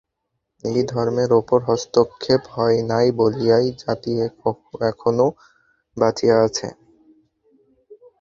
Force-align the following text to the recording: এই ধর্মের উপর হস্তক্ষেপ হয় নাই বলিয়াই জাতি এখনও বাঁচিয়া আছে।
এই 0.63 0.79
ধর্মের 0.91 1.31
উপর 1.39 1.59
হস্তক্ষেপ 1.69 2.41
হয় 2.55 2.79
নাই 2.91 3.07
বলিয়াই 3.19 3.67
জাতি 3.81 4.11
এখনও 4.89 5.27
বাঁচিয়া 5.97 6.37
আছে। 6.47 6.67